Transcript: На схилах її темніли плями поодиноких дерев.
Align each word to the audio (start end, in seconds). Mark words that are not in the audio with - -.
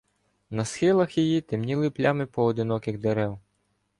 На 0.49 0.65
схилах 0.65 1.17
її 1.17 1.41
темніли 1.41 1.89
плями 1.91 2.25
поодиноких 2.25 2.97
дерев. 2.99 3.39